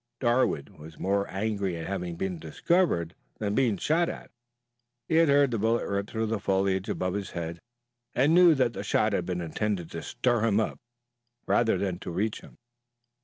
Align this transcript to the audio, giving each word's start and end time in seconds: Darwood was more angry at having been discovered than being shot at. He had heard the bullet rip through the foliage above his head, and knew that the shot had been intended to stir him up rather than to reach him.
Darwood 0.19 0.69
was 0.69 0.97
more 0.97 1.29
angry 1.29 1.77
at 1.77 1.85
having 1.85 2.15
been 2.15 2.39
discovered 2.39 3.13
than 3.37 3.53
being 3.53 3.77
shot 3.77 4.09
at. 4.09 4.31
He 5.07 5.17
had 5.17 5.29
heard 5.29 5.51
the 5.51 5.59
bullet 5.59 5.85
rip 5.87 6.07
through 6.09 6.25
the 6.25 6.39
foliage 6.39 6.89
above 6.89 7.13
his 7.13 7.29
head, 7.37 7.59
and 8.15 8.33
knew 8.33 8.55
that 8.55 8.73
the 8.73 8.81
shot 8.83 9.13
had 9.13 9.27
been 9.27 9.41
intended 9.41 9.91
to 9.91 10.01
stir 10.01 10.43
him 10.43 10.59
up 10.59 10.79
rather 11.45 11.77
than 11.77 11.99
to 11.99 12.09
reach 12.09 12.41
him. 12.41 12.57